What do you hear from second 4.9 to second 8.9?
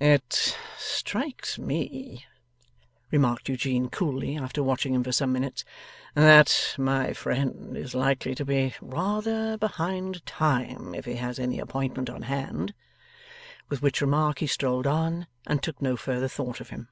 him for some minutes, 'that my friend is likely to be